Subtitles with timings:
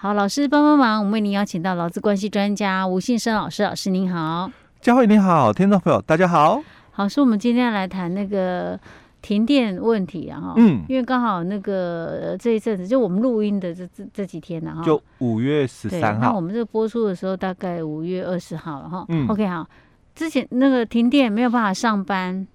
[0.00, 4.48] 好，老师帮帮忙，我们为您邀请到劳资关系专家吴信生老师，老师您好，
[4.80, 6.62] 佳慧你好，听众朋友大家好。
[6.92, 8.78] 好，是我们今天要来谈那个
[9.20, 19.66] 停电问题啊，哈，嗯，因为刚好那个这一阵子就我们录音的这这这几天呢，哈，就五月十三号，那我们这个播出的时候大概五月二十号了哈，嗯，OK 好，
[20.14, 22.46] 之前那个停电没有办法上班。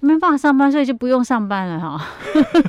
[0.00, 2.00] 没办法上班，所以就不用上班了哈。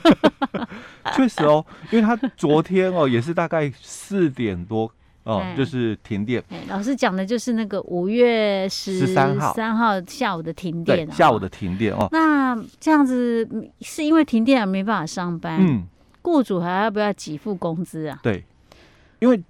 [1.20, 4.90] 确实哦，因为他昨天哦也是大概四点多
[5.24, 6.42] 哦，就是停电。
[6.70, 12.08] 老师讲的就是那个五月十三号三号下午的停电，啊，下午的停电哦。
[12.14, 13.46] 那这样子
[13.82, 15.86] 是因为停电而没办法上班，嗯，
[16.22, 18.18] 雇主还要不要给付工资啊？
[18.24, 18.44] 对，
[19.20, 19.42] 因为。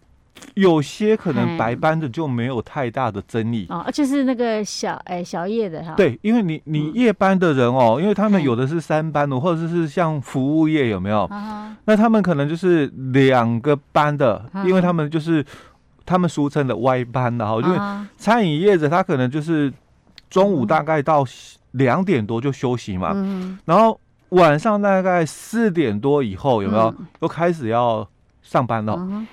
[0.56, 3.66] 有些可能白班的就没有太大的争议。
[3.70, 5.94] 哦，就是那个小哎、欸、小夜的哈。
[5.96, 11.26] 对，因为你你夜班的人哦，嗯、因为他们有的是三班的，或者是像服务业有没有？
[11.26, 15.46] 啊、那他们可能就是两个班的，啊、因为他们就是
[16.06, 17.54] 他们俗称的歪班的哈。
[17.54, 19.72] 啊、因为餐饮业者他可能就是
[20.30, 21.26] 中午大概到
[21.72, 24.00] 两点多就休息嘛，嗯、然后
[24.30, 28.08] 晚上大概四点多以后有没有、嗯、又开始要
[28.42, 28.96] 上班了？
[28.98, 29.28] 嗯、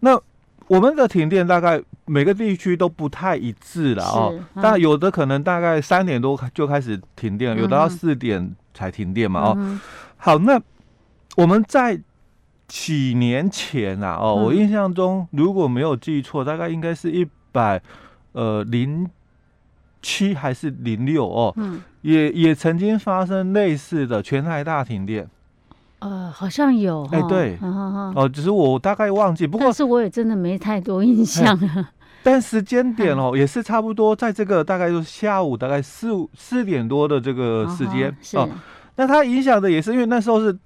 [0.00, 0.20] 那
[0.68, 9.54] 我们的停电大概每个地区都不太一致了哦，嗯、但有的可能大概三点多就开始停电，有的要四点才停电嘛哦。
[9.56, 9.80] 嗯、
[10.16, 10.60] 好，那
[11.36, 11.98] 我们在
[12.66, 17.82] 几年前啊哦，嗯、我印象中如果没有记错，大概应该是一百
[18.32, 19.08] 呃零
[20.02, 25.28] 七还是零六哦，嗯、也也曾经发生类似的全台大停电。
[26.00, 31.58] 呃，好像有，哎，对，哦，只是我大概忘记，不过但是我也真的没太多印象。
[32.22, 38.48] 但时间点哦，也是差不多在这个大概就是下午大概四五四点多的这个时间哦。
[38.96, 40.56] 那它影响的也是因为那时候是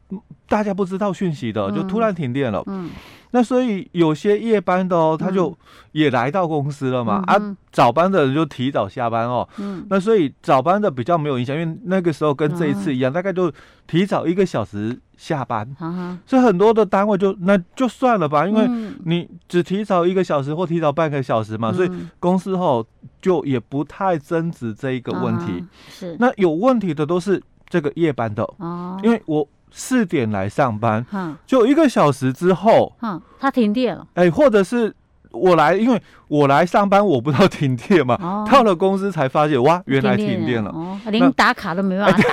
[0.49, 2.63] 大家不知道讯息的，就突然停电了。
[2.67, 2.91] 嗯。
[3.33, 5.57] 那所以有些夜班的哦，他就
[5.93, 7.25] 也来到公司了嘛。
[7.27, 9.49] 嗯、啊，早班的人就提早下班哦。
[9.59, 9.87] 嗯。
[9.91, 13.51] 那所以早班的比较没有影响，因为那个时候跟这一次一样，嗯、大概就
[13.87, 15.67] 提早一个小时下班。
[15.81, 21.91] 嗯、所以很多的单位就那就算了吧，因为你只提早一个小时或提早半个小时嘛，嗯、所以
[22.21, 22.87] 公司后
[23.21, 25.47] 就也不太争执这一个问题。
[25.57, 26.17] 嗯、是。
[26.21, 28.43] 那有问题的都是这个夜班的。
[28.59, 29.01] 哦。
[29.03, 29.49] 因为我。
[29.73, 31.05] 四点来上班，
[31.47, 34.95] 就一个小时之后，嗯，他停电了，哎，或者是
[35.31, 42.29] 我来，因为我来上班，我不知道停电嘛，哦、到了公司才发现，哇，原来停电了，哦，连打卡都没办法打。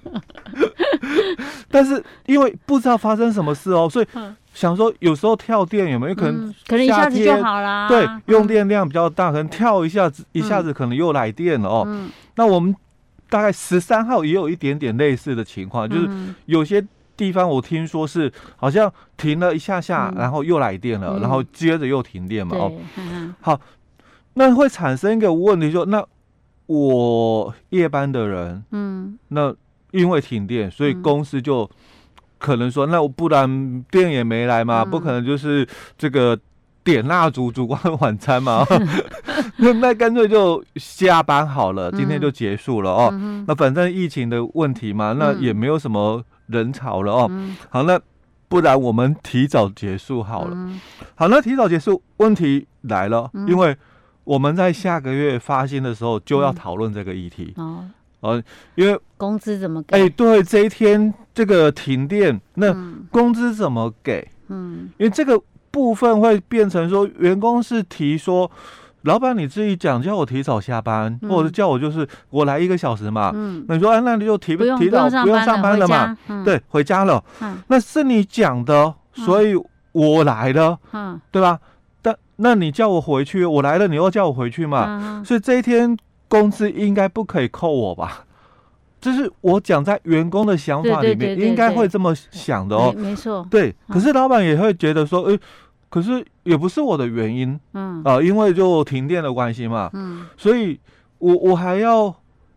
[1.70, 4.06] 但是因为不知道发生什么事哦，所以
[4.52, 6.54] 想说有时候跳电有没有可能、嗯？
[6.68, 7.88] 可能一下子就好啦。
[7.88, 11.84] 对，用电量比较大，可能跳一下子，一下子可能又来电了哦。
[11.86, 12.74] 嗯、那我们。
[13.28, 16.08] 大概十三号也有一点点类似的情况，就是
[16.46, 16.84] 有些
[17.16, 22.56] 地方我听说是好像停了一下下，然后又来电了，然后接着又停电嘛。
[22.56, 22.72] 哦，
[23.40, 23.60] 好，
[24.34, 26.04] 那会产生一个问题，就那
[26.66, 29.54] 我夜班的人，嗯，那
[29.90, 31.68] 因为停电，所以公司就
[32.38, 35.66] 可能说，那我不然电也没来嘛，不可能就是
[35.98, 36.38] 这个。
[36.84, 38.62] 点蜡烛，烛光晚餐嘛，
[39.56, 43.08] 那那干脆就下班好了，今天就结束了哦。
[43.12, 47.26] 嗯、那反正疫情的问题嘛，那也没有什么人潮了哦。
[47.30, 47.98] 嗯、好，那
[48.48, 50.50] 不然我们提早结束好了。
[50.54, 50.78] 嗯、
[51.14, 53.74] 好，那提早结束，问题来了，嗯、因为
[54.24, 57.90] 我们在下个月发薪的时候就要讨论这个议题、嗯、
[58.20, 58.42] 哦。
[58.74, 59.96] 因为工资怎么给？
[59.96, 62.76] 哎，对，这一天这个停电，那
[63.10, 64.28] 工资怎么给？
[64.48, 65.40] 嗯，因为这个。
[65.74, 68.48] 部分会变成说，员工是提说，
[69.02, 73.32] 老板你自己讲，叫我提早下班，嗯、或者叫我就是我来一个小时嘛。
[73.34, 76.16] 嗯，那你说哎，那你就提不提早不用上班了嘛？
[76.28, 77.22] 嗯、对，回家了。
[77.40, 79.54] 嗯、那是你讲的，所以
[79.90, 80.78] 我来了。
[80.92, 81.58] 嗯，对吧？
[82.00, 84.86] 但那你叫我回去，我来了，你又叫我回去嘛？
[84.88, 85.96] 嗯、所以这一天
[86.28, 88.24] 工资应该不可以扣我吧？
[89.00, 92.94] 这是我讲在员工的想法里面，应该会这么想的哦。
[92.96, 93.46] 没错。
[93.50, 95.38] 对，可是老板也会觉得说，哎。
[95.94, 100.80] 可是也不是我的原因，嗯啊、呃，因为就停电的关系嘛，嗯，所以
[101.18, 102.12] 我我还要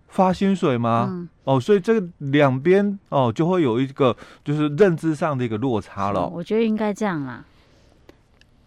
[0.08, 1.06] 发薪水吗？
[1.08, 6.28] 嗯、哦，所以这个两边哦就会有一个就是认知上的一个落差了。
[6.28, 7.46] 我觉得应该这样啦，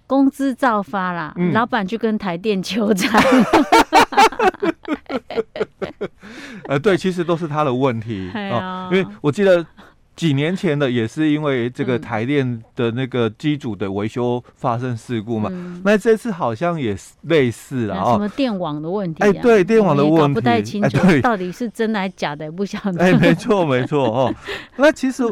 [0.07, 3.21] 工资照发啦，嗯、老板去跟台电求偿。
[6.69, 9.67] 呃，对，其实都是他的问题啊、哦，因为我记得。
[10.17, 19.27] 几年前的也是因为这个台电的那个机组的维修发生事故嘛，嗯、那这次好像也是类似了啊，什么电网的问题、啊？
[19.27, 23.03] 哎，对，电网的问题，搞不太清楚，哎、到底是真的还是假的，也不晓得。
[23.03, 24.35] 哎，没错，没错哦。
[24.77, 25.23] 那其实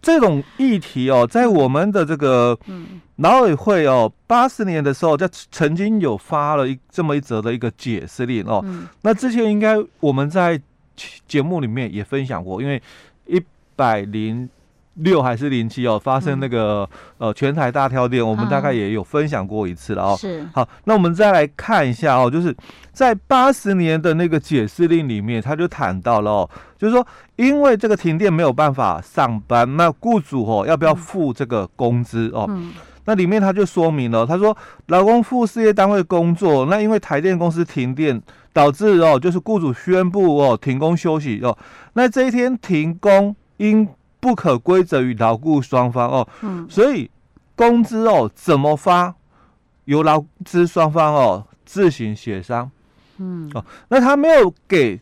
[0.00, 2.58] 这种议题哦，在我们的这个
[3.16, 8.60] 劳委会哦，八十年的时候，在曾经有发了一这么一则的一个解释令哦。
[8.64, 10.60] 嗯、那之前应该我们在
[11.28, 12.82] 节目里面也分享过，因为
[13.26, 13.40] 一
[13.82, 14.48] 百零
[14.94, 16.88] 六还是零七哦，发生那个、
[17.18, 20.16] 嗯、呃全台大跳电，我们大概也有分享过一次了哦。
[20.16, 20.46] 是。
[20.54, 22.54] 好，那我们再来看一下哦，就是
[22.92, 27.04] 在八十年的那个解释令里面，他就谈到了哦，就是说
[27.36, 32.46] 因为这个停电没有办法上班，那雇主哦要不要付这个工资哦？
[32.48, 32.72] 嗯
[33.04, 34.56] 那里面他就说明了，他说
[34.86, 41.58] 劳工赴事业单位工作，那因为台电公司停电导致哦，就是雇主宣布哦停工休息哦，
[41.94, 43.88] 那这一天停工应
[44.20, 47.10] 不可归责于劳雇双方哦，嗯，所以
[47.56, 49.14] 工资哦怎么发
[49.84, 52.70] 由劳资双方哦自行协商，
[53.18, 53.50] 嗯。
[53.54, 55.00] 哦，那他没有给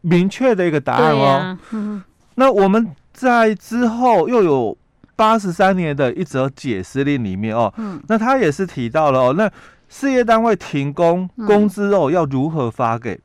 [0.00, 2.02] 明确的一个答案哦，啊嗯、
[2.34, 4.76] 那我们在之后又有。
[5.18, 9.50] 八十三年的一则解释令里面哦，嗯，那他也是提到了哦，那
[9.88, 13.18] 事业单位停工工资哦要如何发给？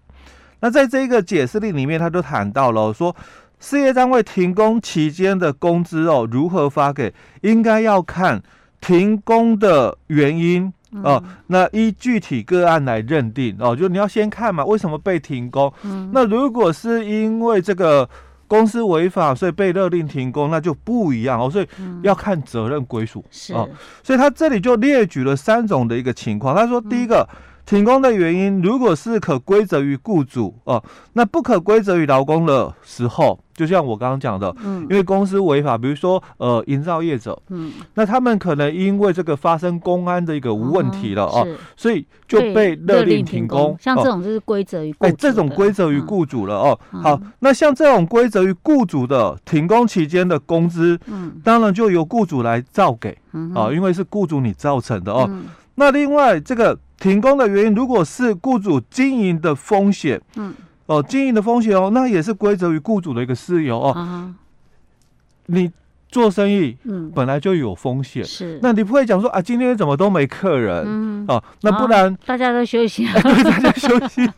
[0.62, 3.14] 那在这个解释令里面，他就谈到了说，
[3.62, 8.44] 事业单位停工期间的工资哦如何发给，应该要看
[8.81, 10.74] 停工的原因
[11.04, 15.72] 哦，那依具体个案来认定哦，就你要先看嘛，为什么被停工？
[16.12, 18.10] 那如果是因为这个。
[18.52, 21.50] 公司违法，所以被勒令停工，那就不一样哦。
[21.50, 21.68] 所以
[22.04, 23.69] 要看责任归属、嗯、哦。
[24.04, 26.54] 所以他这里就列举了三种的一个情况。
[26.54, 27.25] 他说，第一个。
[27.31, 27.38] 嗯
[27.71, 30.83] 停工的原因，如果是可归责于雇主哦，
[31.13, 41.47] 那不可归责于劳工的时候，就像我刚刚讲的，嗯，因为公司违法，比如说呃，营造业者，嗯，那他们可能因为这个发生公安的一个问题了哦，
[41.77, 43.73] 所以就被勒令停工。
[43.79, 46.77] 像这种就是归责于，哎，这种归责于雇主了哦。
[47.01, 53.18] 好，那像这种归责于雇主的停工期间的工资，嗯，当然就由雇主来照给，
[53.56, 55.29] 啊，因为是雇主你造成的哦。
[55.75, 56.77] 那另外这个。
[57.01, 60.53] 停工的原因，如果是雇主经营的风险，嗯，
[60.86, 63.92] 哦，经营的风险哦，那也是归责于雇主的一个事由哦。
[63.92, 64.33] 啊、
[65.48, 65.71] 你
[66.09, 74.30] 做生意，嗯，本来就有风险，是，那你不会讲说啊，今天怎么都没客人，嗯，哦，那不然、啊、大家都休息，对， 大家休息。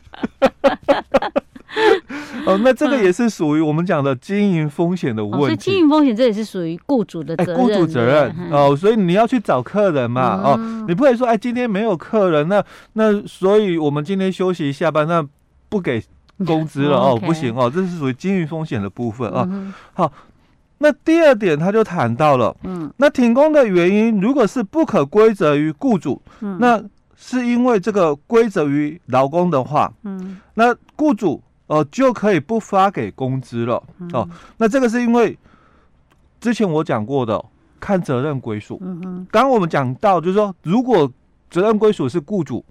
[2.46, 5.38] 哦，那这个也是属于我们讲的经营风险的问题。
[5.38, 7.56] 哦、所以经营风险这也是属于雇主的责任。
[7.56, 10.42] 雇、欸、主责任哦，所以你要去找客人嘛。
[10.58, 15.26] 嗯、哦，你不会说哎，今天没有客人，那那所以我们今天休息下班，那
[15.70, 16.04] 不给
[16.46, 19.48] 工资了哦，不行哦，这是属于经营风险的部分啊。
[19.94, 20.12] 好，
[20.80, 26.84] 那第二点他就谈到了，嗯，那停工的原因如果是不可归责于雇主，嗯，那
[27.16, 31.42] 是因为这个归责于劳工的话，嗯，那雇主。
[31.68, 33.82] 哦，就可以不发给工资了。
[34.12, 34.28] 哦，
[34.58, 35.38] 那这个是因为
[36.42, 37.44] 之前我讲过的，
[37.80, 38.78] 看责任归属。
[38.82, 39.28] 嗯哼。
[39.32, 41.10] 刚刚我们讲到，就是说，如果
[41.50, 42.64] 责任归属是雇主，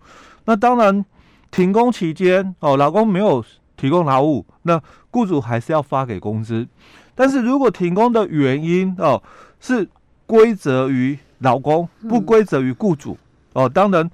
[0.44, 1.04] 那当然
[1.50, 3.42] 停工期间哦，劳工没有
[3.76, 4.80] 提供劳务，那
[5.10, 6.68] 雇主还是要发给工资。
[7.14, 9.22] 但是如果停工的原因哦
[9.58, 9.88] 是
[10.26, 13.16] 归责于劳工，不归责于雇主
[13.54, 14.08] 哦，当然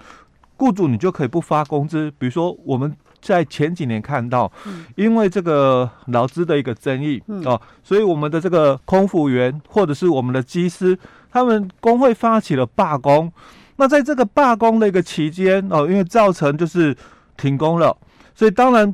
[0.57, 2.13] 雇主你就可以不发工资。
[2.17, 2.97] 比如说我们。
[3.21, 4.51] 在前几年看到，
[4.95, 10.99] 因为这个劳资的一个争议哦，所以我们的这个空服员或者是我们的机师，
[11.31, 13.33] 他们工会发起了罢工。
[13.77, 16.97] 那在这个罢工的一个期间哦，因为造成就是
[17.37, 17.97] 停工了，
[18.35, 18.93] 所以当然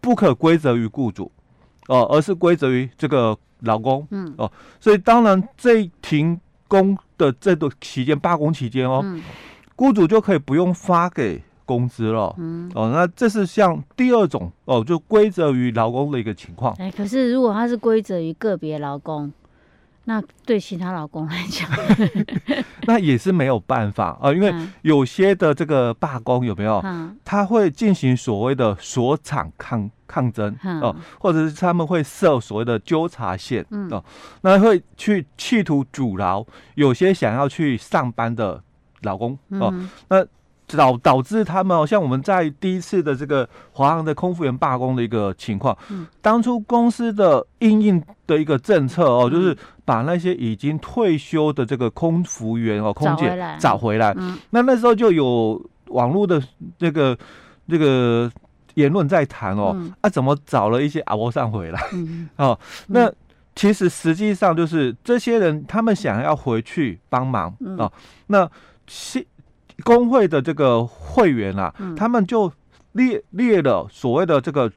[0.00, 1.30] 不可归责于雇主
[1.88, 4.06] 哦，而是归责于这个劳工。
[4.10, 9.04] 嗯哦，所以当然这停工的这段期间罢工期间哦，
[9.76, 11.42] 雇主就可以不用发给。
[11.64, 16.74] 工资了，嗯，哦，那这是像第二种哦，就归责于劳工的一个情况。
[16.78, 19.32] 哎，可是如果他是归责于个别劳工，
[20.04, 21.66] 那对其他劳工来讲，
[22.86, 24.52] 那也是没有办法啊，呃，因为
[24.82, 26.80] 有些的这个罢工有没有？
[26.84, 34.04] 嗯，他会进行所谓的锁场抗抗争哦，或者是他们会设所谓的纠察线哦，嗯呃，
[34.42, 36.44] 那会去企图阻挠
[36.74, 38.62] 有些想要去上班的
[39.02, 39.72] 劳工哦，
[40.08, 40.26] 那。
[40.68, 56.42] 导导致他们，哦像我们在第一次的这个华航的空服员罢工的一个情况，嗯，当初公司的应应的一个政策哦，就是把那些已经退休的这个空服员哦，空姐找回来，嗯，那那时候就有网络的
[56.78, 57.16] 这个
[57.68, 58.30] 这个
[58.74, 63.12] 言论在谈哦，啊，怎么找了一些阿波上回来，嗯， 哦，那
[63.54, 67.92] 其实实际上就是这些人他们想要回去帮忙哦，
[68.26, 68.50] 那
[68.86, 69.24] 现
[69.82, 72.52] 工会的这个会员啊，嗯、他们就
[72.92, 74.70] 列列了所谓的这个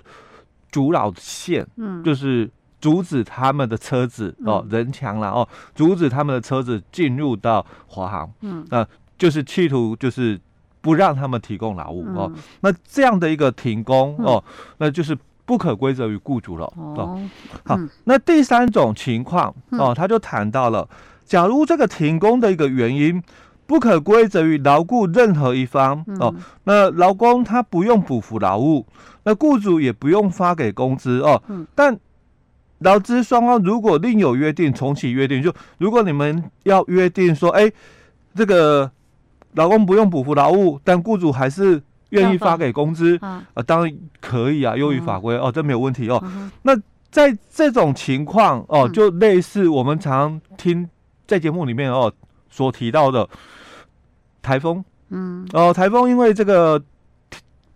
[0.71, 2.49] 阻扰线，嗯，就是
[2.81, 8.85] 阻止他们的车子哦，人墙了哦，阻止他们的车子进入到华航，嗯，那
[9.17, 10.39] 就是企图就是
[10.81, 14.43] 不让他们提供劳务哦，那这样的一个停工哦，
[14.77, 17.19] 那就是不可归责于雇主了哦。
[17.63, 20.87] 好，那第三种情况哦，他就谈到了，
[21.25, 23.21] 假如这个停工的一个原因
[23.67, 26.33] 不可归责于劳雇任何一方哦，
[26.63, 28.87] 那劳工他不用补付劳务，
[29.23, 31.41] 那雇主也不用发给工资哦，
[31.75, 31.99] 但
[32.79, 37.69] 劳资双方如果另有约定，重启约定，就如果你们要约定说，哎，
[38.33, 38.89] 这个
[39.53, 41.81] 劳工不用补付劳务，但雇主还是
[42.11, 46.23] 愿意发给工资，啊，当然可以啊，优于法规哦，这没有问题哦。
[46.61, 46.73] 那
[47.09, 50.87] 在这种情况哦，就类似我们常听
[51.25, 52.13] 在节目里面哦
[52.49, 53.27] 所提到的
[54.47, 56.81] 台风，嗯，哦，台风因为这个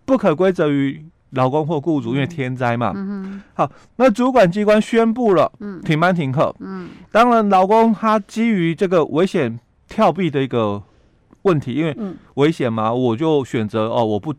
[0.04, 1.04] 不可归责于。
[1.32, 5.50] 劳工或雇主因为天灾嘛，嗯、好，那主管机关宣布了
[5.82, 10.82] 停班停课，嗯，当然劳工他基于这个危险跳避的一个
[11.40, 11.96] 问题，因为
[12.34, 14.34] 危险嘛，我就选择哦，我不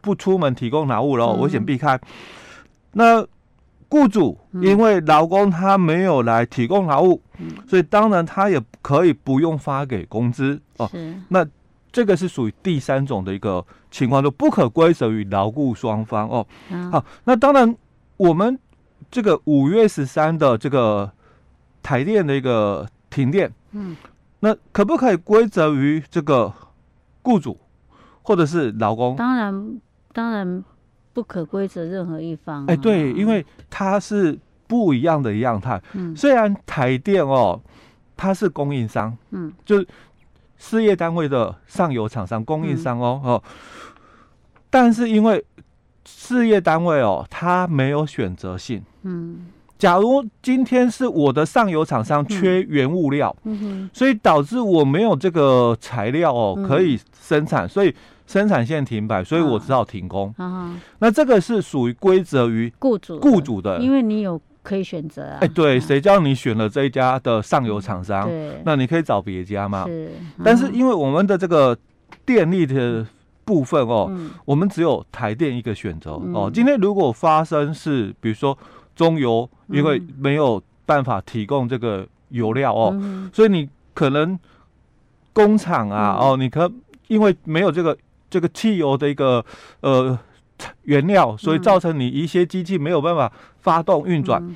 [0.00, 1.96] 不出门提供劳务了，危险避开。
[2.94, 3.24] 那
[3.88, 7.22] 雇主因为劳工他没有来提供劳务，
[7.68, 10.90] 所以当然他也可以不用发给工资哦，
[11.28, 11.46] 那。
[11.92, 16.46] 这个是属于第三种的一个情况，就不可归责于劳雇双方哦。
[16.90, 17.76] 好，那当然，
[18.16, 18.58] 我们
[19.10, 21.12] 这个五月十三的这个
[21.82, 23.94] 台电的一个停电，嗯，
[24.40, 26.50] 那可不可以归责于这个
[27.20, 27.58] 雇主
[28.22, 29.14] 或者是劳工？
[29.16, 29.80] 当然，
[30.14, 30.64] 当然
[31.12, 32.64] 不可归责任何一方。
[32.66, 35.78] 哎，对，因为它是不一样的样态。
[35.92, 37.60] 嗯，虽然台电哦，
[38.16, 39.84] 它是供应商，嗯，就。
[40.64, 43.42] 事业单位的上游厂商、供应商哦、嗯、哦，
[44.70, 45.44] 但是因为
[46.06, 48.80] 事业单位哦，它没有选择性。
[49.02, 57.92] 嗯，假如今天是我的上游厂商缺原物料，嗯哼，所以导致我没有这个材料哦可以生产，所以
[58.28, 60.32] 生产线停摆，所以我只好停工。
[60.38, 64.40] 啊，那这个是属于归责于雇主雇主的，因为你有。
[64.62, 65.38] 可以选择啊！
[65.40, 68.28] 哎，对，谁叫你选了这一家的上游厂商？
[68.28, 69.84] 对，那你可以找别家嘛。
[69.86, 70.12] 是，
[70.44, 71.76] 但是因为我们的这个
[72.24, 73.04] 电力的
[73.44, 74.10] 部分哦，
[74.44, 76.50] 我们只有台电一个选择哦。
[76.52, 78.56] 今天如果发生是，比如说
[78.94, 82.96] 中油因为没有办法提供这个油料哦，
[83.32, 84.38] 所以你可能
[85.32, 86.70] 工厂啊哦，你可
[87.08, 87.98] 因为没有这个
[88.30, 89.44] 这个汽油的一个
[89.80, 90.18] 呃。
[90.82, 94.54] 原料，所以造成你一些机器没有办法发动运转，嗯。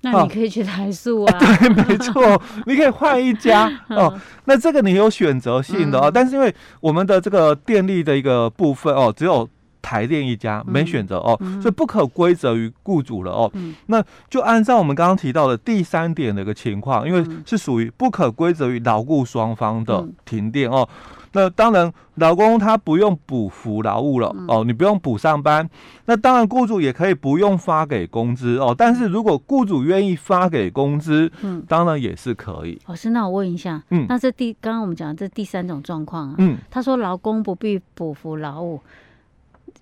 [0.00, 1.56] 那你可以去台塑啊，啊。
[1.58, 4.16] 对，没错， 你可以换一家哦。
[4.44, 9.48] 那这个你有选择性的哦，嗯、但是因为我们的这个电力的一个部分哦，只有
[9.82, 13.50] 台电一家，没选择哦，嗯、所以不可归责于雇主了哦。
[13.54, 14.00] 嗯、那
[14.30, 20.88] 就按照我们刚刚提到的第三点的一个情况，因为是属于不可归责于劳雇双方的停电哦。
[21.32, 25.68] 那当然，劳工他不用补服劳务了、嗯、哦，你不用补上班。
[26.06, 28.74] 那当然，雇主也可以不用发给工资哦。
[28.76, 32.80] 但是如果雇主愿意发给工资，嗯，当然也是可以。
[32.86, 38.80] 老师，那我问一下，嗯，那这第刚刚我们讲的这第三种状况啊，嗯，他说劳工不必补服劳务，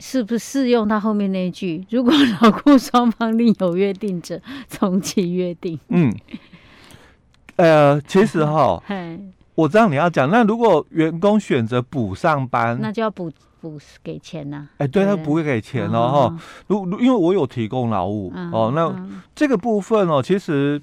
[0.01, 1.87] 是不是适用他后面那一句？
[1.91, 5.79] 如果劳雇双方另有约定者，从其约定。
[5.89, 6.13] 嗯，
[7.57, 14.69] 呃，其实哈，嗯我知道你要讲，那如果员工选择补上班，那就要补补给钱呐、啊。
[14.77, 16.39] 哎、欸，对，他不会给钱哦，哈。
[16.67, 18.95] 如如，因为我有提供劳务、嗯、哦，那
[19.35, 20.81] 这个部分哦，其实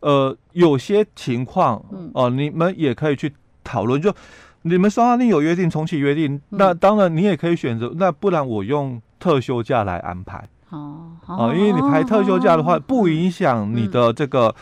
[0.00, 3.32] 呃有些情况哦，你们也可以去
[3.64, 4.12] 讨论，就
[4.62, 14.54] 你们双方另有约定，重启约定，那当然你也可以选择，那不然我用特休假来安排哦哦，因为你排特休假的话，不影响你的这个。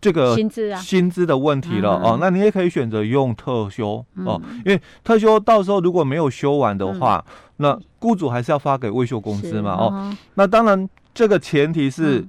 [0.00, 7.24] 这个薪资啊，薪资的问题了哦，那你也可以选择用特休哦，因为特休到时候如果没有休完的话，
[7.58, 12.26] 那雇主还是要发给未休工资嘛哦，那当然这个前提是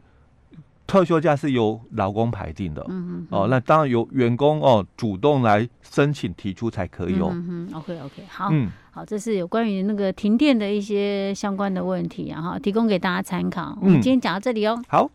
[0.86, 2.86] 特休假是由劳工排定的
[3.30, 7.30] 哦，那当然由员工哦主动来申请提出才可以哦。
[7.32, 13.78] 嗯 OK OK，好，嗯，好，这是有关于那个停电的一些相关的问题，然后提供给大家参考。
[13.82, 14.78] 我们今天讲到这里哦。
[14.90, 15.10] 好。